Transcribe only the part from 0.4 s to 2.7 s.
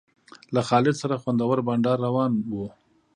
له خالد سره خوندور بنډار روان و.